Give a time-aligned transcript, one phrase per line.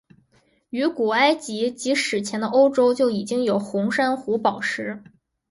[0.71, 5.03] 于古埃及及史前的欧洲就已经有红珊瑚宝石。